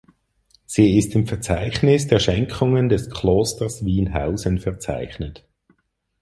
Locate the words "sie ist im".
0.65-1.27